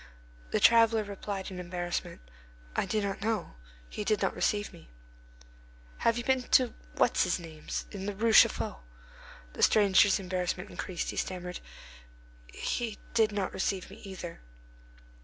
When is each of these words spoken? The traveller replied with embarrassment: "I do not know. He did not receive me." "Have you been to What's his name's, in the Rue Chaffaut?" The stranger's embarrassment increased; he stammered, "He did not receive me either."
The 0.49 0.59
traveller 0.59 1.03
replied 1.03 1.51
with 1.51 1.59
embarrassment: 1.59 2.21
"I 2.75 2.87
do 2.87 3.01
not 3.03 3.21
know. 3.21 3.53
He 3.87 4.03
did 4.03 4.19
not 4.19 4.33
receive 4.33 4.73
me." 4.73 4.89
"Have 5.99 6.17
you 6.17 6.23
been 6.23 6.41
to 6.41 6.73
What's 6.95 7.23
his 7.23 7.37
name's, 7.37 7.85
in 7.91 8.07
the 8.07 8.15
Rue 8.15 8.33
Chaffaut?" 8.33 8.79
The 9.53 9.61
stranger's 9.61 10.19
embarrassment 10.19 10.71
increased; 10.71 11.11
he 11.11 11.17
stammered, 11.17 11.59
"He 12.51 12.97
did 13.13 13.31
not 13.31 13.53
receive 13.53 13.91
me 13.91 13.97
either." 13.97 14.41